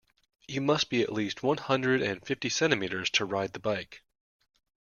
[0.47, 4.01] You must be at least one hundred and fifty centimeters to ride the bike.